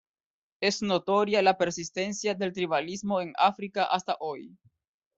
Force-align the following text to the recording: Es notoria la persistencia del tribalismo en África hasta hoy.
Es 0.61 0.81
notoria 0.81 1.43
la 1.43 1.59
persistencia 1.59 2.33
del 2.33 2.53
tribalismo 2.53 3.21
en 3.21 3.33
África 3.37 3.83
hasta 3.83 4.17
hoy. 4.19 4.57